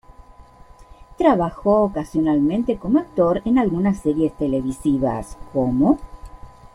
Trabajó 1.15 1.83
ocasionalmente 1.83 2.77
como 2.77 2.97
actor 2.97 3.43
en 3.45 3.59
algunas 3.59 3.99
series 3.99 4.35
televisivas, 4.35 5.37
como 5.53 5.99